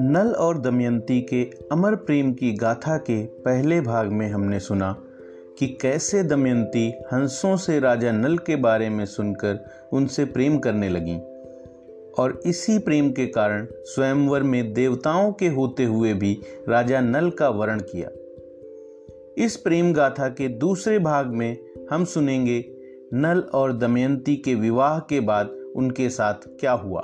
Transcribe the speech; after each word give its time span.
नल 0.00 0.34
और 0.38 0.58
दमयंती 0.58 1.20
के 1.20 1.50
अमर 1.72 1.94
प्रेम 1.94 2.32
की 2.32 2.52
गाथा 2.52 2.96
के 2.96 3.26
पहले 3.26 3.80
भाग 3.80 4.08
में 4.08 4.28
हमने 4.28 4.60
सुना 4.60 5.04
कि 5.58 5.66
कैसे 5.66 6.22
दमयंती 6.22 6.94
हंसों 7.12 7.56
से 7.56 7.80
राजा 7.80 8.12
नल 8.12 8.38
के 8.38 8.56
बारे 8.56 8.90
में 8.90 9.04
सुनकर 9.06 9.64
उनसे 9.92 10.24
प्रेम 10.24 10.58
करने 10.58 10.88
लगी। 10.88 11.18
और 12.18 12.40
इसी 12.46 12.78
प्रेम 12.78 13.10
के 13.10 13.26
कारण 13.26 13.66
स्वयंवर 13.72 14.42
में 14.42 14.72
देवताओं 14.72 15.32
के 15.32 15.48
होते 15.48 15.84
हुए 15.84 16.14
भी 16.14 16.38
राजा 16.68 17.00
नल 17.00 17.30
का 17.30 17.48
वर्ण 17.48 17.80
किया। 17.80 18.10
इस 19.44 19.56
प्रेम 19.56 19.92
गाथा 19.92 20.28
के 20.28 20.48
दूसरे 20.48 20.98
भाग 20.98 21.26
में 21.26 21.58
हम 21.90 22.04
सुनेंगे 22.04 22.79
नल 23.14 23.38
और 23.38 23.72
दमयंती 23.72 24.36
के 24.36 24.54
विवाह 24.54 24.98
के 24.98 25.20
बाद 25.20 25.50
उनके 25.76 26.10
साथ 26.10 26.34
क्या 26.34 26.72
हुआ? 26.72 27.00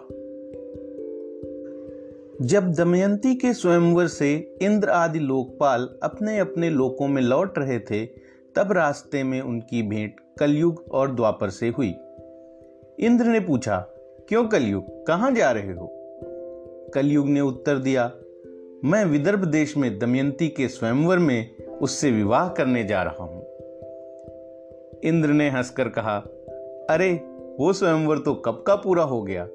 जब 2.42 2.72
दमयंती 2.78 3.34
के 3.34 3.52
स्वयंवर 3.52 4.06
से 4.06 4.58
इंद्र 4.62 4.88
आदि 4.88 5.18
लोकपाल 5.18 5.88
अपने 6.02 6.38
अपने 6.38 6.70
लोकों 6.70 7.08
में 7.08 7.22
लौट 7.22 7.58
रहे 7.58 7.78
थे, 7.78 8.06
तब 8.56 8.72
रास्ते 8.72 9.22
में 9.22 9.40
उनकी 9.40 9.82
भेंट 9.82 10.14
कलयुग 10.38 10.84
और 10.92 11.14
द्वापर 11.14 11.50
से 11.50 11.68
हुई। 11.68 11.94
इंद्र 13.00 13.24
ने 13.24 13.40
पूछा, 13.40 13.76
क्यों 14.28 14.44
कलयुग? 14.44 15.06
कहाँ 15.06 15.30
जा 15.30 15.50
रहे 15.50 15.72
हो? 15.72 15.92
कलयुग 16.94 17.28
ने 17.28 17.40
उत्तर 17.40 17.78
दिया, 17.78 18.12
मैं 18.84 19.04
विदर्भ 19.04 19.44
देश 19.44 19.76
में 19.76 19.98
दमयंती 19.98 20.48
के 20.48 20.68
स्वयंवर 20.68 21.18
में 21.18 21.56
उससे 21.82 22.10
विवाह 22.10 22.48
करने 22.48 22.84
जा 22.84 23.02
रहा 23.02 23.24
हूँ। 23.24 23.35
इंद्र 25.06 25.28
ने 25.28 25.50
हंसकर 25.50 25.88
कहा, 25.88 26.16
अरे, 26.90 27.12
वो 27.60 27.72
स्वयंवर 27.72 28.18
तो 28.18 28.34
कब 28.34 28.64
का 28.66 28.74
पूरा 28.74 29.02
हो 29.02 29.22
गया? 29.22 29.48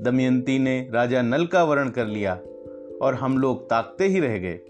दमयंती 0.00 0.58
ने 0.58 0.88
राजा 0.92 1.22
नल 1.22 1.46
का 1.46 1.64
वर्ण 1.64 1.90
कर 1.90 2.06
लिया 2.06 2.40
और 3.02 3.14
हम 3.14 3.38
लोग 3.38 3.70
ताकते 3.70 4.04
ही 4.04 4.20
रह 4.20 4.38
गए। 4.38 4.60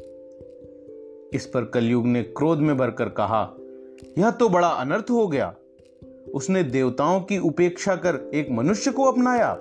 इस 1.33 1.47
पर 1.47 1.64
कलयुग 1.64 2.06
ने 2.06 2.22
क्रोध 2.22 2.59
में 2.59 2.77
भरकर 2.77 3.09
कहा, 3.09 3.55
यह 4.19 4.31
तो 4.31 4.48
बड़ा 4.48 4.69
अनर्थ 4.69 5.06
हो 5.11 5.28
गया। 5.28 5.55
उसने 6.34 6.62
देवताओं 6.62 7.20
की 7.20 7.39
उपेक्षा 7.39 7.97
कर 7.97 8.31
एक 8.34 8.50
मनुष्य 8.50 8.91
को 8.91 9.05
अपनाया। 9.05 9.59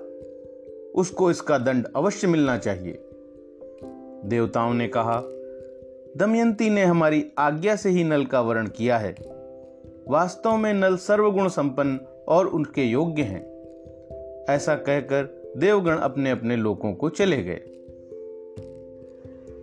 उसको 0.95 1.31
इसका 1.31 1.57
दंड 1.57 1.87
अवश्य 1.95 2.27
मिलना 2.27 2.57
चाहिए। 2.57 2.99
देवताओं 4.25 4.73
ने 4.73 4.87
कहा, 4.87 5.21
दमयंती 6.17 6.69
ने 6.69 6.83
हमारी 6.83 7.31
आज्ञा 7.37 7.75
से 7.75 7.89
ही 7.89 8.03
नल 8.03 8.25
का 8.25 8.41
वर्ण 8.41 8.67
किया 8.67 8.97
है। 8.97 9.40
वास्तव 10.07 10.57
में 10.57 10.73
नल 10.73 10.97
सर्वगुण 10.97 11.47
संपन्न 11.47 11.99
और 12.27 12.47
उनके 12.47 12.83
योग्य 12.83 13.21
हैं। 13.21 13.51
ऐसा 14.49 14.75
कहकर 14.75 15.53
देवगण 15.57 15.97
अपने 15.97 16.31
अपने 16.31 16.55
लोगों 16.55 16.93
को 16.93 17.09
चले 17.09 17.43
गए। 17.43 17.61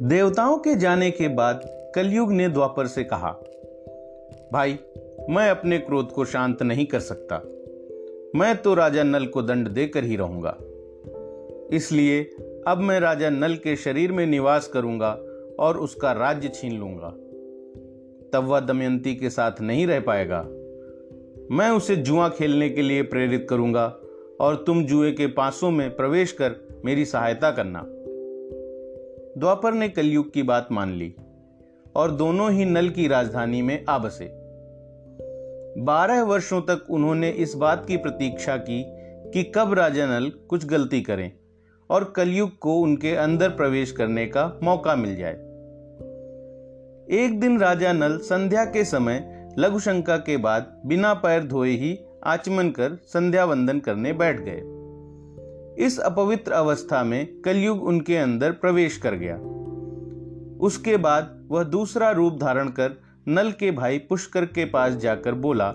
देवताओं 0.02 0.58
के 0.58 0.74
जाने 0.74 1.10
के 1.10 1.28
बाद 1.28 1.60
कलयुग 1.94 2.32
ने 2.32 2.48
द्वापर 2.48 2.86
से 2.86 3.04
कहा, 3.04 3.32
भाई, 4.52 4.78
मैं 5.30 5.50
अपने 5.50 5.78
क्रोध 5.78 6.12
को 6.12 6.24
शांत 6.24 6.62
नहीं 6.62 6.86
कर 6.86 7.00
सकता। 7.00 7.36
मैं 8.38 8.56
तो 8.56 8.74
राजा 8.74 9.02
नल 9.02 9.26
को 9.26 9.42
दंड 9.42 9.68
देकर 9.68 10.04
ही 10.04 10.16
रहूँगा। 10.16 10.58
इसलिए 11.72 12.24
अब 12.68 12.78
मैं 12.78 13.00
राजा 13.00 13.30
नल 13.30 13.54
के 13.54 13.76
शरीर 13.76 14.12
में 14.12 14.26
निवास 14.26 14.68
करूँगा 14.68 15.18
और 15.58 15.78
उसका 15.78 16.12
राज्य 16.12 16.48
छीन 16.48 16.78
लूँगा। 16.78 17.14
तब 18.32 18.44
वह 18.44 18.60
दमयंती 18.60 19.14
के 19.14 19.30
साथ 19.30 19.60
नहीं 19.60 19.86
रह 19.86 20.00
पाएगा। 20.00 20.42
मैं 21.50 21.70
उसे 21.70 21.96
जुआ 21.96 22.28
खेलने 22.28 22.68
के 22.68 22.82
लिए 22.82 23.02
प्रेरित 23.02 23.46
करूँगा 23.50 23.96
और 24.40 24.64
तुम 24.66 24.84
जुए 24.84 25.12
के 25.12 25.26
पासों 25.26 25.70
में 25.70 25.96
प्रवेश 25.96 26.32
कर 26.32 26.80
मेरी 26.84 27.04
सहायता 27.04 27.50
करना। 27.50 27.84
द्वापर 29.40 29.72
ने 29.72 29.88
कलयुग 29.88 30.32
की 30.32 30.42
बात 30.42 30.68
मान 30.72 30.92
ली 30.92 31.14
और 31.96 32.10
दोनों 32.10 32.52
ही 32.52 32.64
नल 32.64 32.88
की 32.88 33.08
राजधानी 33.08 33.62
में 33.62 33.84
आ 33.88 33.98
बसे। 33.98 34.30
बारह 35.78 36.22
वर्षों 36.22 36.60
तक 36.60 36.86
उन्होंने 36.90 37.30
इस 37.30 37.54
बात 37.54 37.86
की 37.86 37.96
प्रतीक्षा 37.96 38.56
की 38.56 38.84
कि 39.30 39.52
कब 39.54 39.72
राजा 39.72 40.06
नल 40.06 40.32
कुछ 40.48 40.66
गलती 40.66 41.00
करें 41.00 41.32
और 41.90 42.12
कलयुग 42.16 42.58
को 42.58 42.80
उनके 42.80 43.14
अंदर 43.14 43.48
प्रवेश 43.48 43.92
करने 43.92 44.26
का 44.26 44.60
मौका 44.62 44.96
मिल 44.96 45.16
जाए। 45.16 45.47
एक 47.10 47.40
दिन 47.40 47.60
राजा 47.60 47.92
नल 47.92 48.18
संध्या 48.18 48.64
के 48.64 48.84
समय 48.84 49.50
लघुशंका 49.58 50.16
के 50.16 50.36
बाद 50.36 50.82
बिना 50.86 51.14
पैर 51.14 51.44
धोए 51.44 51.70
ही 51.70 51.98
आचमन 52.24 52.70
कर 52.70 52.98
संध्या 53.04 53.44
वंदन 53.44 53.78
करने 53.78 54.12
बैठ 54.12 54.40
गए। 54.40 55.84
इस 55.86 55.98
अपवित्र 55.98 56.52
अवस्था 56.52 57.04
में 57.04 57.40
कलयुग 57.40 57.84
उनके 57.84 58.16
अंदर 58.16 58.52
प्रवेश 58.52 58.96
कर 58.96 59.14
गया। 59.14 59.36
उसके 60.58 60.96
बाद 60.96 61.48
वह 61.50 61.62
दूसरा 61.62 62.10
रूप 62.10 62.38
धारण 62.40 62.68
कर 62.68 63.00
नल 63.28 63.52
के 63.52 63.70
भाई 63.70 63.98
पुष्कर 63.98 64.44
के 64.44 64.64
पास 64.64 64.94
जाकर 64.94 65.34
बोला, 65.34 65.70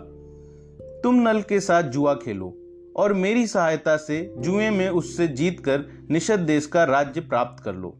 तुम 1.03 1.15
नल 1.15 1.41
के 1.41 1.59
साथ 1.59 1.83
जुआ 1.83 2.13
खेलो 2.13 2.57
और 2.95 3.13
मेरी 3.13 3.47
सहायता 3.47 3.97
से 3.97 4.33
जुए 4.37 4.69
में 4.69 4.89
उससे 4.89 5.27
जीतकर 5.27 5.85
निषद 6.11 6.39
देश 6.39 6.65
का 6.65 6.83
राज्य 6.83 7.21
प्राप्त 7.21 7.63
कर 7.63 7.75
लो 7.75 7.97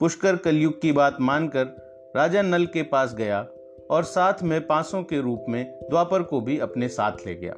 पुष्कर 0.00 0.36
कलयुग 0.36 0.80
की 0.82 0.92
बात 0.92 1.16
मानकर 1.20 1.89
राजा 2.16 2.42
नल 2.42 2.66
के 2.66 2.82
पास 2.82 3.14
गया 3.14 3.48
और 3.90 4.04
साथ 4.04 4.42
में 4.42 4.66
पांसों 4.66 5.02
के 5.02 5.20
रूप 5.20 5.44
में 5.48 5.78
द्वापर 5.90 6.22
को 6.22 6.40
भी 6.40 6.58
अपने 6.58 6.88
साथ 6.88 7.26
ले 7.26 7.34
गया। 7.34 7.54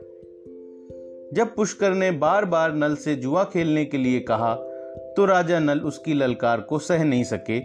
जब 1.33 1.55
पुष्कर 1.57 1.91
ने 1.91 2.11
बार 2.11 2.45
बार 2.45 2.75
नल 2.75 2.95
से 2.95 3.15
जुआ 3.15 3.45
खेलने 3.45 3.85
के 3.85 3.99
लिए 3.99 4.21
कहा 4.21 4.55
तो 5.17 5.25
राजा 5.25 5.59
नल 5.59 5.81
उसकी 5.81 6.15
ललकार 6.15 6.61
को 6.61 6.79
सह 6.79 7.05
नहीं 7.05 7.25
सके 7.25 7.61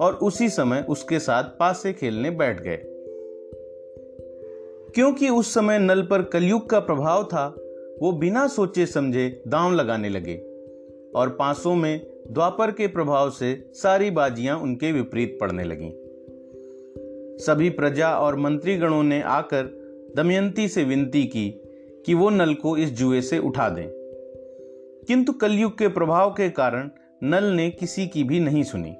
और 0.00 0.14
उसी 0.14 0.48
समय 0.48 0.84
उसके 0.88 1.18
साथ 1.18 1.44
पासे 1.44 1.92
खेलने 1.92 2.30
बैठ 2.30 2.60
गए। 2.60 2.80
क्योंकि 4.94 5.28
उस 5.28 5.54
समय 5.54 5.78
नल 5.78 6.02
पर 6.02 6.22
कलयुग 6.22 6.70
का 6.70 6.80
प्रभाव 6.80 7.24
था, 7.24 7.46
वो 8.02 8.12
बिना 8.12 8.46
सोचे 8.46 8.86
समझे 8.86 9.42
दांव 9.48 9.72
लगाने 9.72 10.08
लगे 10.08 10.36
और 11.14 11.28
पासों 11.28 11.74
में 11.74 12.06
द्वापर 12.30 12.70
के 12.70 12.86
प्रभाव 12.86 13.30
से 13.30 13.70
सारी 13.74 14.10
बाजियाँ 14.10 14.58
उनके 14.58 14.92
विपरीत 14.92 15.38
पड़ने 15.40 15.64
लगीं। 15.64 16.07
सभी 17.38 17.70
प्रजा 17.70 18.18
और 18.18 18.36
मंत्रीगणों 18.36 19.02
ने 19.02 19.22
आकर 19.22 19.62
दमयंती 20.16 20.68
से 20.68 20.84
विनती 20.84 21.24
की 21.24 21.62
कि 22.06 22.14
वो 22.14 22.30
नल 22.30 22.54
को 22.54 22.76
इस 22.76 22.90
जुए 22.90 23.20
से 23.20 23.38
उठा 23.38 23.68
दें। 23.68 23.88
किंतु 25.06 25.32
कलयुग 25.32 25.78
के 25.78 25.88
प्रभाव 25.88 26.30
के 26.30 26.50
कारण 26.50 26.90
नल 27.22 27.44
ने 27.44 27.70
किसी 27.70 28.06
की 28.06 28.24
भी 28.24 28.40
नहीं 28.40 28.62
सुनी। 28.62 28.96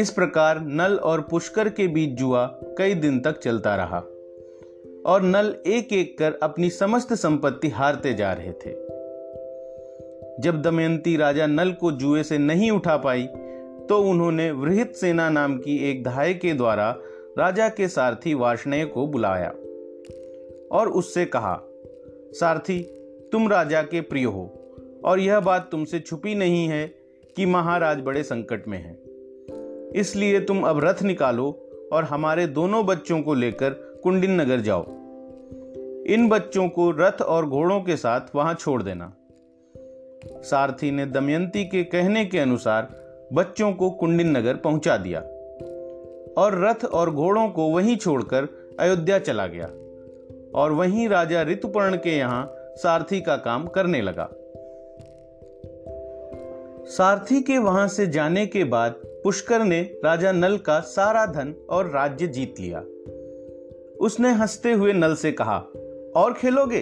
इस 0.00 0.10
प्रकार 0.10 0.60
नल 0.60 0.96
और 0.96 1.20
पुष्कर 1.20 1.68
के 1.68 1.88
बीच 1.88 2.10
जुआ 2.10 2.46
कई 2.46 2.94
दिन 2.94 3.20
तक 3.20 3.38
चलता 3.38 3.76
रहा 3.76 3.98
और 5.06 5.22
नल 5.22 5.56
एक 5.66 5.92
एक 5.92 6.18
कर 6.18 6.38
अपनी 6.42 6.70
समस्त 6.70 7.14
संपत्ति 7.14 7.68
हारते 7.68 8.14
जा 8.14 8.32
रहे 8.32 8.52
थे। 8.52 8.92
जब 10.40 10.62
दमयंती 10.62 11.16
राजा 11.16 11.46
नल 11.46 11.72
को 11.72 11.92
जुए 11.92 12.22
से 12.22 12.38
नहीं 12.38 12.70
उठा 12.70 12.96
पाई 12.96 13.28
तो 13.92 13.98
उन्होंने 13.98 14.50
वृहित 14.50 14.94
सेना 14.94 15.30
नाम 15.30 15.58
की 15.58 15.90
एक 15.90 16.04
धाय 16.04 16.34
के 16.34 16.52
द्वारा 16.52 16.96
राजा 17.38 17.68
के 17.68 17.88
सारथी 17.88 18.34
वार्षणेय 18.34 18.84
को 18.84 19.06
बुलाया 19.06 19.48
और 20.72 20.88
उससे 20.88 21.24
कहा, 21.24 21.60
सारथी, 22.32 22.78
तुम 23.32 23.48
राजा 23.48 23.82
के 23.82 24.00
प्रिय 24.00 24.24
हो 24.24 24.70
और 25.04 25.20
यह 25.20 25.40
बात 25.40 25.68
तुमसे 25.70 26.00
छुपी 26.00 26.34
नहीं 26.34 26.68
है 26.68 26.94
कि 27.36 27.46
महाराज 27.46 28.00
बड़े 28.00 28.22
संकट 28.22 28.68
में 28.68 28.78
हैं। 28.78 28.98
इसलिए 29.90 30.40
तुम 30.40 30.62
अब 30.62 30.84
रथ 30.84 31.02
निकालो 31.02 31.70
और 31.92 32.04
हमारे 32.04 32.46
दोनों 32.46 32.86
बच्चों 32.86 33.22
को 33.22 33.34
लेकर 33.34 33.70
कुंडिन 34.02 34.40
नगर 34.40 34.60
जाओ। 34.60 34.82
इन 36.06 36.28
बच्चों 36.28 36.68
को 36.68 36.90
रथ 36.90 37.22
और 37.22 37.46
घोड़ों 37.46 37.80
के 37.80 37.96
साथ 37.96 38.20
वहाँ 38.34 38.54
छोड़ 38.54 38.82
देना। 38.82 39.12
सारथी 40.26 40.90
ने 40.90 41.06
दमयंती 41.06 41.64
के 41.64 41.84
कहने 41.84 42.24
के 42.24 42.38
अनुसार 42.38 43.01
बच्चों 43.32 43.72
को 43.72 43.90
कुंडिन 43.90 44.36
नगर 44.36 44.56
पहुँचा 44.56 44.96
दिया 44.96 45.20
और 46.42 46.64
रथ 46.64 46.84
और 46.84 47.10
घोड़ों 47.10 47.48
को 47.48 47.68
वहीं 47.68 47.96
छोड़कर 47.96 48.48
अयोध्या 48.80 49.18
चला 49.18 49.46
गया 49.46 49.66
और 50.54 50.72
वहीं 50.72 51.08
राजा 51.08 51.42
ऋतुपर्ण 51.42 51.96
के 51.96 52.16
यहाँ 52.18 52.54
सारथी 52.58 53.20
का 53.20 53.36
काम 53.36 53.66
करने 53.66 54.00
लगा। 54.02 54.28
सारथी 56.84 57.42
के 57.42 57.58
वहाँ 57.58 57.88
से 57.88 58.06
जाने 58.06 58.46
के 58.46 58.64
बाद 58.64 58.92
पुष्कर 59.06 59.62
ने 59.64 59.80
राजा 60.04 60.32
नल 60.32 60.58
का 60.58 60.80
सारा 60.80 61.26
धन 61.26 61.54
और 61.70 61.90
राज्य 61.90 62.26
जीत 62.26 62.54
लिया। 62.60 62.80
उसने 64.00 64.32
हँसते 64.32 64.72
हुए 64.72 64.92
नल 64.92 65.14
से 65.14 65.32
कहा, 65.32 65.58
और 66.16 66.34
खेलोगे? 66.38 66.80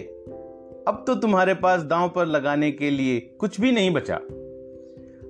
अब 0.88 1.04
तो 1.06 1.14
तुम्हारे 1.14 1.54
पास 1.54 1.82
दांव 1.82 2.08
पर 2.08 2.26
लगाने 2.26 2.72
के 2.72 2.90
लिए 2.90 3.20
कुछ 3.20 3.60
भी 3.60 3.72
नहीं 3.72 3.90
बचा। 3.90 4.20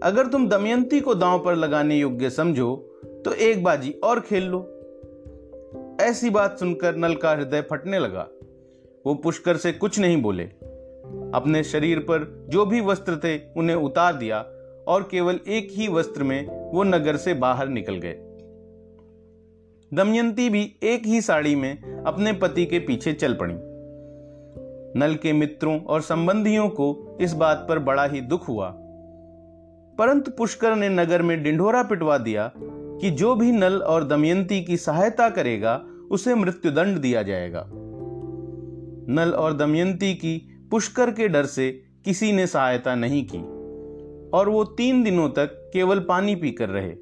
अगर 0.02 0.26
तुम 0.26 0.48
दमयंती 0.48 1.00
को 1.00 1.14
दांव 1.14 1.44
पर 1.44 1.54
लगाने 1.54 1.96
योग्य 1.96 2.30
समझो 2.30 2.76
तो 3.24 3.32
एक 3.32 3.64
बाजी 3.64 3.90
और 4.04 4.20
खेल 4.20 4.42
लो। 4.42 4.60
ऐसी 6.00 6.30
बात 6.30 6.58
सुनकर 6.58 6.96
नल 6.96 7.14
का 7.14 7.30
हृदय 7.30 7.60
फटने 7.60 7.98
लगा। 7.98 8.28
वो 9.06 9.14
पुष्कर 9.14 9.56
से 9.56 9.72
कुछ 9.72 9.98
नहीं 9.98 10.22
बोले। 10.22 10.42
अपने 11.34 11.64
शरीर 11.64 11.98
पर 11.98 12.46
जो 12.48 12.66
भी 12.66 12.80
वस्त्र 12.80 13.16
थे, 13.16 13.38
उन्हें 13.56 13.76
उतार 13.76 14.14
दिया 14.14 14.40
और 14.88 15.08
केवल 15.10 15.40
एक 15.48 15.68
ही 15.70 15.88
वस्त्र 15.88 16.22
में 16.22 16.70
वो 16.72 16.82
नगर 16.82 17.16
से 17.16 17.34
बाहर 17.34 17.68
निकल 17.68 17.94
गए। 17.94 18.14
दमयंती 19.94 20.50
भी 20.50 20.76
एक 20.82 21.06
ही 21.06 21.20
साड़ी 21.20 21.54
में 21.54 22.04
अपने 22.06 22.32
पति 22.32 22.66
के 22.66 22.78
पीछे 22.78 23.12
चल 23.12 23.34
पड़ी। 23.34 23.54
नल 25.00 25.14
के 25.14 25.32
मित्रों 25.32 25.80
और 25.80 26.00
संबंधियों 26.00 26.68
को 26.68 27.18
इस 27.20 27.32
बात 27.32 27.66
पर 27.68 27.78
बड़ा 27.78 28.04
ही 28.04 28.20
दुख 28.20 28.48
हुआ 28.48 28.76
परंतु 29.98 30.30
पुष्कर 30.30 30.74
ने 30.76 30.88
नगर 30.88 31.22
में 31.22 31.42
डिंढोरा 31.42 31.82
पिटवा 31.82 32.18
दिया 32.18 32.50
कि 32.56 33.10
जो 33.10 33.34
भी 33.34 33.52
नल 33.52 33.82
और 33.82 34.04
दमयंती 34.04 34.60
की 34.64 34.76
सहायता 34.76 35.28
करेगा, 35.30 35.74
उसे 36.10 36.34
मृत्युदंड 36.34 36.98
दिया 36.98 37.22
जाएगा। 37.22 37.64
नल 39.08 39.32
और 39.32 39.56
दमयंती 39.56 40.14
की 40.14 40.36
पुष्कर 40.70 41.10
के 41.10 41.28
डर 41.28 41.46
से 41.46 41.70
किसी 42.04 42.32
ने 42.32 42.46
सहायता 42.46 42.94
नहीं 42.94 43.26
की, 43.26 43.38
और 44.30 44.48
वो 44.48 44.64
तीन 44.64 45.02
दिनों 45.02 45.28
तक 45.28 45.70
केवल 45.72 46.00
पानी 46.00 46.34
पीकर 46.34 46.68
रहे। 46.68 46.94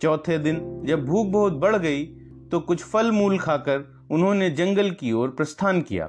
चौथे 0.00 0.38
दिन 0.38 0.82
जब 0.84 1.04
भूख 1.04 1.26
बहुत 1.26 1.52
बढ़ 1.52 1.76
गई 1.76 2.04
तो 2.50 2.60
कुछ 2.60 2.82
फल 2.82 3.10
मूल 3.10 3.38
खाकर 3.38 3.84
उन्होंने 4.10 4.50
जंगल 4.50 4.90
की 4.90 5.12
ओर 5.12 5.28
प्रस्थान 5.28 5.80
किया। 5.80 6.04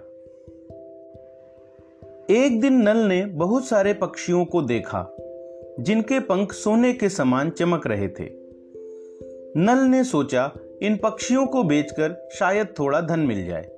एक 2.29 2.59
दिन 2.61 2.81
नल 2.81 2.97
ने 2.97 3.25
बहुत 3.25 3.65
सारे 3.65 3.93
पक्षियों 3.93 4.45
को 4.45 4.61
देखा। 4.61 5.01
जिनके 5.79 6.19
पंख 6.19 6.53
सोने 6.53 6.93
के 6.93 7.09
समान 7.09 7.49
चमक 7.49 7.87
रहे 7.87 8.07
थे। 8.07 8.43
नल 9.57 9.77
ने 9.77 10.03
सोचा, 10.03 10.51
इन 10.81 10.97
पक्षियों 10.97 11.45
को 11.45 11.63
बेचकर 11.63 12.29
शायद 12.33 12.67
थोड़ा 12.79 13.01
धन 13.01 13.19
मिल 13.19 13.45
जाए। 13.45 13.69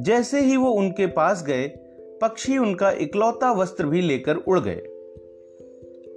जैसे 0.00 0.40
ही 0.40 0.56
वो 0.56 0.70
उनके 0.70 1.06
पास 1.06 1.44
गए, 1.44 1.68
पक्षी 2.22 2.58
उनका 2.58 2.90
इकलौता 2.90 3.52
वस्त्र 3.52 3.86
भी 3.86 4.00
लेकर 4.00 4.36
उड़ 4.36 4.60
गए। 4.60 4.82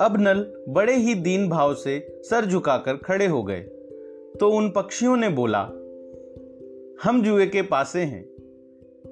अब 0.01 0.15
नल 0.19 0.65
बड़े 0.69 0.95
ही 0.95 1.15
दीन 1.15 1.49
भाव 1.49 1.73
से 1.73 2.21
सर 2.23 2.45
झुकाकर 2.45 2.93
खड़े 2.93 3.25
हो 3.25 3.43
गए। 3.43 3.59
तो 4.39 4.49
उन 4.49 4.69
पक्षियों 4.69 5.17
ने 5.17 5.29
बोला, 5.29 5.61
हम 7.03 7.21
जुए 7.23 7.47
के 7.47 7.61
पासे 7.61 7.99
हैं। 7.99 8.29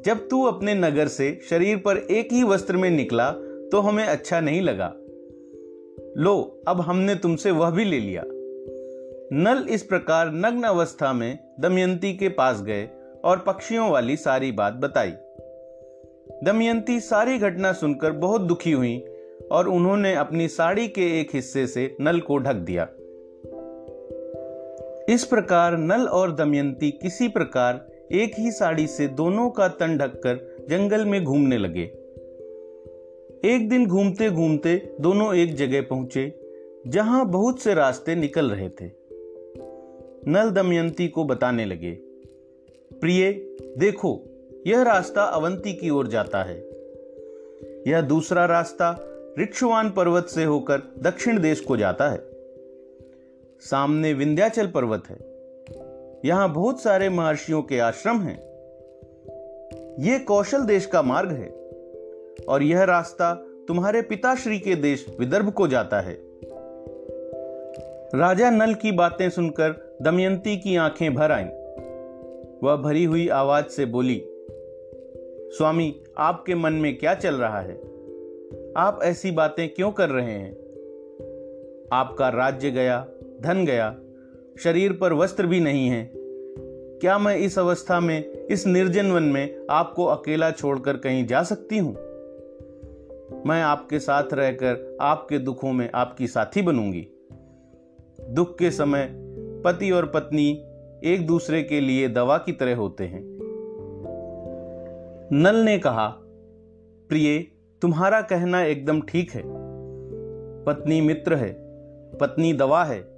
जब 0.05 0.27
तू 0.29 0.43
अपने 0.43 0.73
नगर 0.73 1.07
से 1.07 1.39
शरीर 1.49 1.77
पर 1.77 1.97
एक 1.97 2.33
ही 2.33 2.43
वस्त्र 2.43 2.77
में 2.77 2.89
निकला 2.89 3.31
तो 3.71 3.79
हमें 3.79 4.03
अच्छा 4.03 4.39
नहीं 4.39 4.61
लगा। 4.61 4.95
लो, 5.99 6.61
अब 6.67 6.81
हमने 6.81 7.15
तुमसे 7.15 7.51
वह 7.51 7.69
भी 7.69 7.85
ले 7.85 7.99
लिया। 7.99 8.23
नल 9.35 9.67
इस 9.69 9.83
प्रकार 9.83 10.31
नग्न 10.31 10.63
अवस्था 10.63 11.13
में 11.13 11.39
दमयंती 11.59 12.13
के 12.13 12.29
पास 12.29 12.61
गए 12.61 12.89
और 13.23 13.39
पक्षियों 13.39 13.89
वाली 13.89 14.17
सारी 14.17 14.51
बात 14.51 14.73
बताई। 14.73 15.13
दमयंती 16.43 16.99
सारी 16.99 17.37
घटना 17.37 17.73
सुनकर 17.73 18.11
बहुत 18.11 18.41
दुखी 18.41 18.71
हुई 18.71 19.05
और 19.51 19.67
उन्होंने 19.67 20.15
अपनी 20.15 20.47
साड़ी 20.47 20.87
के 20.87 21.19
एक 21.19 21.29
हिस्से 21.33 21.67
से 21.67 21.97
नल 22.01 22.19
को 22.19 22.37
ढक 22.37 22.55
दिया। 22.55 22.87
इस 25.09 25.25
प्रकार 25.25 25.77
नल 25.77 26.07
और 26.07 26.35
दमयंती 26.35 26.91
किसी 26.91 27.27
प्रकार 27.27 27.87
एक 28.11 28.31
ही 28.39 28.51
साड़ी 28.51 28.87
से 28.87 29.07
दोनों 29.07 29.49
का 29.49 29.67
तन 29.67 29.97
ढककर 29.97 30.65
जंगल 30.69 31.05
में 31.05 31.23
घूमने 31.23 31.57
लगे। 31.57 32.02
एक 33.45 33.69
दिन 33.69 33.87
घूमते 33.87 34.29
घूमते 34.29 34.95
दोनों 35.01 35.35
एक 35.35 35.55
जगह 35.55 35.81
पहुँचे, 35.81 36.39
जहाँ 36.87 37.29
बहुत 37.29 37.59
से 37.59 37.73
रास्ते 37.73 38.15
निकल 38.15 38.51
रहे 38.51 38.69
थे। 38.69 38.91
नल 40.27 40.49
दमयंती 40.49 41.07
को 41.07 41.23
बताने 41.23 41.65
लगे, 41.65 41.91
प्रिय, 42.93 43.31
देखो, 43.77 44.23
यह 44.67 44.81
रास्ता 44.81 45.23
अवंती 45.23 45.73
की 45.73 45.89
ओर 45.89 46.07
जाता 46.07 46.43
है। 46.43 46.59
यह 47.87 48.01
दूसरा 48.01 48.45
रास्ता 48.45 49.09
ऋक्षवान 49.39 49.89
पर्वत 49.91 50.25
से 50.25 50.43
होकर 50.43 50.77
दक्षिण 50.97 51.41
देश 51.41 51.59
को 51.59 51.77
जाता 51.77 52.09
है। 52.09 52.29
सामने 53.59 54.13
विंध्याचल 54.13 54.67
पर्वत 54.67 55.03
है। 55.09 55.17
यहाँ 56.25 56.53
बहुत 56.53 56.81
सारे 56.81 57.09
महर्षियों 57.09 57.61
के 57.61 57.79
आश्रम 57.79 58.21
हैं। 58.21 58.39
यह 59.99 60.17
कौशल 60.17 60.61
देश 60.61 60.85
का 60.85 61.01
मार्ग 61.01 61.29
है। 61.29 61.62
और 62.49 62.63
यह 62.63 62.83
रास्ता 62.83 63.33
तुम्हारे 63.67 64.01
पिताश्री 64.01 64.59
के 64.59 64.75
देश 64.75 65.05
विदर्भ 65.19 65.51
को 65.51 65.67
जाता 65.67 66.01
है। 66.01 66.17
राजा 68.15 68.49
नल 68.49 68.73
की 68.73 68.91
बातें 68.91 69.29
सुनकर 69.29 69.97
दमयंती 70.01 70.57
की 70.57 70.75
आँखें 70.75 71.13
भर 71.13 71.31
आईं। 71.31 71.47
वह 72.63 72.75
भरी 72.75 73.03
हुई 73.03 73.27
आवाज़ 73.27 73.65
से 73.65 73.85
बोली, 73.85 74.23
स्वामी, 75.57 76.03
आपके 76.17 76.55
मन 76.55 76.73
में 76.73 76.97
क्या 76.97 77.15
चल 77.15 77.35
रहा 77.35 77.61
है? 77.61 77.75
आप 78.77 78.99
ऐसी 79.03 79.31
बातें 79.31 79.69
क्यों 79.69 79.91
कर 79.91 80.09
रहे 80.09 80.31
हैं? 80.31 80.53
आपका 81.93 82.29
राज्य 82.29 82.71
गया, 82.71 83.07
धन 83.41 83.65
गया, 83.65 83.99
शरीर 84.59 84.93
पर 84.93 85.13
वस्त्र 85.13 85.45
भी 85.45 85.59
नहीं 85.59 85.87
है। 85.87 86.11
क्या 87.01 87.17
मैं 87.17 87.37
इस 87.37 87.59
अवस्था 87.59 87.99
में, 87.99 88.47
इस 88.47 88.67
निर्जन 88.67 89.11
वन 89.11 89.23
में 89.23 89.67
आपको 89.69 90.05
अकेला 90.05 90.51
छोड़कर 90.51 90.97
कहीं 90.97 91.27
जा 91.27 91.43
सकती 91.43 91.77
हूँ? 91.77 92.12
मैं 93.45 93.61
आपके 93.61 93.99
साथ 93.99 94.23
रहकर 94.33 94.97
आपके 95.01 95.39
दुखों 95.39 95.73
में 95.73 95.89
आपकी 95.95 96.27
साथी 96.27 96.61
बनूँगी। 96.61 97.07
दुख 98.29 98.57
के 98.57 98.71
समय 98.71 99.09
पति 99.65 99.91
और 99.91 100.05
पत्नी 100.05 100.49
एक 101.03 101.27
दूसरे 101.27 101.63
के 101.63 101.81
लिए 101.81 102.07
दवा 102.07 102.37
की 102.37 102.51
तरह 102.51 102.75
होते 102.75 103.03
हैं। 103.03 103.33
नल 105.33 105.55
ने 105.55 105.79
कहा, 105.79 106.07
प्रिय, 107.09 107.47
तुम्हारा 107.81 108.21
कहना 108.21 108.63
एकदम 108.63 109.01
ठीक 109.01 109.31
है। 109.31 109.43
पत्नी 110.63 111.01
मित्र 111.01 111.35
है, 111.35 111.53
पत्नी 112.17 112.53
दवा 112.53 112.83
है, 112.83 113.13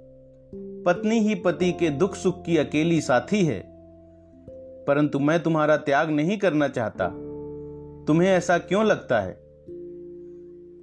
पत्नी 0.82 1.18
ही 1.18 1.34
पति 1.34 1.72
के 1.72 1.90
दुख 1.90 2.14
सुख 2.14 2.44
की 2.44 2.56
अकेली 2.56 3.00
साथी 3.00 3.44
है। 3.44 3.76
परंतु 4.84 5.18
मैं 5.18 5.42
तुम्हारा 5.42 5.76
त्याग 5.76 6.10
नहीं 6.10 6.38
करना 6.38 6.68
चाहता। 6.68 7.08
तुम्हें 8.06 8.28
ऐसा 8.28 8.58
क्यों 8.58 8.84
लगता 8.84 9.20
है? 9.20 9.45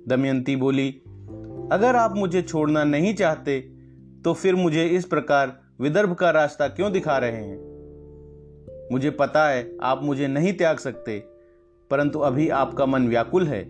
दमयंती 0.07 0.55
बोली, 0.55 0.89
अगर 1.71 1.95
आप 1.95 2.15
मुझे 2.17 2.41
छोड़ना 2.41 2.83
नहीं 2.83 3.13
चाहते 3.15 3.59
तो 4.25 4.33
फिर 4.33 4.55
मुझे 4.55 4.85
इस 4.87 5.05
प्रकार 5.05 5.59
विदर्भ 5.81 6.13
का 6.13 6.29
रास्ता 6.29 6.67
क्यों 6.67 6.91
दिखा 6.91 7.17
रहे 7.17 7.31
हैं? 7.31 7.57
मुझे 8.91 9.09
पता 9.09 9.47
है 9.47 9.77
आप 9.81 10.03
मुझे 10.03 10.27
नहीं 10.27 10.53
त्याग 10.53 10.77
सकते, 10.77 11.17
परंतु 11.91 12.19
अभी 12.19 12.49
आपका 12.49 12.85
मन 12.85 13.07
व्याकुल 13.07 13.47
है। 13.47 13.63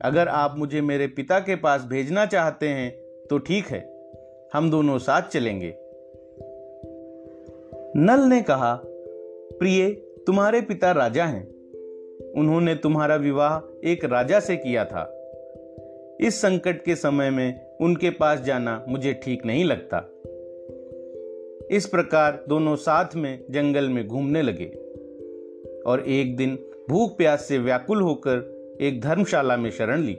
अगर 0.00 0.28
आप 0.28 0.54
मुझे 0.58 0.80
मेरे 0.80 1.06
पिता 1.06 1.38
के 1.40 1.56
पास 1.56 1.84
भेजना 1.84 2.26
चाहते 2.26 2.68
हैं 2.68 2.90
तो 3.30 3.38
ठीक 3.38 3.66
है, 3.66 3.80
हम 4.54 4.70
दोनों 4.70 4.98
साथ 4.98 5.22
चलेंगे। 5.22 5.74
नल 7.96 8.20
ने 8.20 8.40
कहा, 8.42 8.74
प्रिय, 8.84 9.88
तुम्हारे 10.26 10.60
पिता 10.60 10.92
राजा 10.92 11.24
हैं। 11.24 11.57
उन्होंने 12.36 12.74
तुम्हारा 12.74 13.16
विवाह 13.16 13.88
एक 13.90 14.04
राजा 14.04 14.40
से 14.40 14.56
किया 14.56 14.84
था। 14.84 15.14
इस 16.20 16.38
संकट 16.42 16.84
के 16.84 16.96
समय 16.96 17.30
में 17.30 17.76
उनके 17.80 18.10
पास 18.10 18.40
जाना 18.40 18.84
मुझे 18.88 19.12
ठीक 19.12 19.46
नहीं 19.46 19.64
लगता। 19.64 19.98
इस 21.70 21.86
प्रकार 21.86 22.44
दोनों 22.48 22.76
साथ 22.76 23.16
में 23.16 23.44
जंगल 23.50 23.88
में 23.88 24.06
घूमने 24.06 24.42
लगे 24.42 24.66
और 25.86 26.04
एक 26.06 26.36
दिन 26.36 26.58
भूख 26.90 27.16
प्यास 27.16 27.44
से 27.44 27.58
व्याकुल 27.58 28.00
होकर 28.00 28.58
एक 28.80 29.00
धर्मशाला 29.00 29.56
में 29.56 29.70
शरण 29.70 30.00
ली। 30.00 30.18